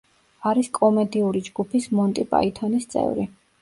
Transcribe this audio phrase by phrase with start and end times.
[0.51, 3.33] არის კომედიური ჯგუფის მონტი პაითონის წევრი.